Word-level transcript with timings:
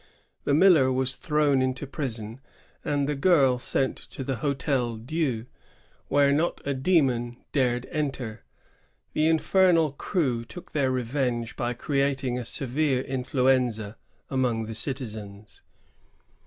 The 0.45 0.55
miller 0.55 0.91
was 0.91 1.15
thrown 1.15 1.61
into 1.61 1.85
prison, 1.85 2.41
and 2.83 3.07
the 3.07 3.13
girl 3.13 3.59
sent 3.59 3.97
to 3.97 4.23
the 4.23 4.37
Hdtel 4.37 5.05
Dieu, 5.05 5.45
where 6.07 6.31
not 6.33 6.59
a 6.65 6.73
demon 6.73 7.37
dared 7.51 7.85
enter. 7.91 8.43
The 9.13 9.27
infernal 9.27 9.91
crew 9.91 10.43
took 10.43 10.71
their 10.71 10.89
revenge 10.89 11.55
by 11.55 11.73
creating 11.73 12.39
a 12.39 12.45
severe 12.45 13.01
influenza 13.03 13.95
among 14.27 14.65
the 14.65 14.73
citizens. 14.73 15.61